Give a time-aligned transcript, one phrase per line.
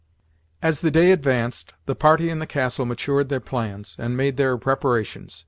[0.63, 4.57] As the day advanced, the party in the castle matured their plans, and made their
[4.57, 5.39] preparations.